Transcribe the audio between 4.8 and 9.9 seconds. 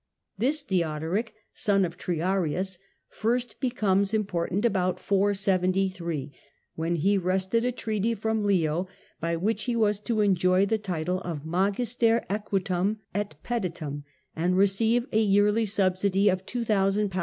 173, when he wrested a treaty from Leo by which he